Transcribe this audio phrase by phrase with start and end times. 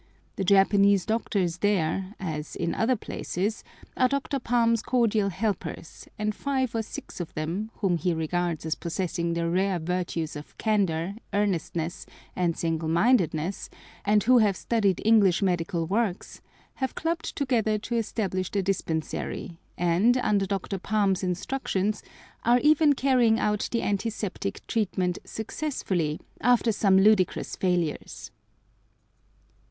[0.35, 3.63] The Japanese doctors there, as in some other places,
[3.95, 4.39] are Dr.
[4.39, 9.47] Palm's cordial helpers, and five or six of them, whom he regards as possessing the
[9.47, 13.69] rare virtues of candour, earnestness, and single mindedness,
[14.03, 16.41] and who have studied English medical works,
[16.81, 20.79] have clubbed together to establish a dispensary, and, under Dr.
[20.79, 22.01] Palm's instructions,
[22.43, 28.31] are even carrying out the antiseptic treatment successfully, after some ludicrous failures!